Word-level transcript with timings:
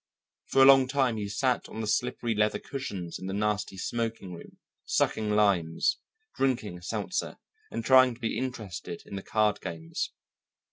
For 0.47 0.63
a 0.63 0.65
long 0.65 0.87
time 0.87 1.17
he 1.17 1.29
sat 1.29 1.69
on 1.69 1.79
the 1.79 1.85
slippery 1.85 2.33
leather 2.33 2.57
cushions 2.57 3.19
in 3.19 3.27
the 3.27 3.35
nasty 3.35 3.77
smoking 3.77 4.33
room, 4.33 4.57
sucking 4.83 5.29
limes, 5.29 5.99
drinking 6.35 6.81
seltzer, 6.81 7.37
and 7.69 7.85
trying 7.85 8.15
to 8.15 8.19
be 8.19 8.35
interested 8.35 9.03
in 9.05 9.15
the 9.15 9.21
card 9.21 9.61
games. 9.61 10.09